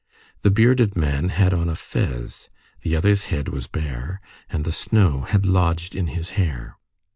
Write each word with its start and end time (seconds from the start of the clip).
The 0.41 0.49
bearded 0.49 0.95
man 0.95 1.29
had 1.29 1.53
on 1.53 1.69
a 1.69 1.75
fez, 1.75 2.49
the 2.81 2.95
other's 2.95 3.25
head 3.25 3.49
was 3.49 3.67
bare, 3.67 4.19
and 4.49 4.65
the 4.65 4.71
snow 4.71 5.25
had 5.29 5.45
lodged 5.45 5.93
in 5.95 6.07
his 6.07 6.29
hair. 6.31 6.77